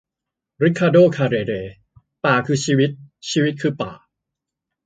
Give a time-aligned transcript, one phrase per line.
[0.63, 1.53] ริคาร์โด คาร์เรเร-
[2.23, 2.89] "ป่าคือชีวิต
[3.29, 3.91] ชีวิตคือป่า"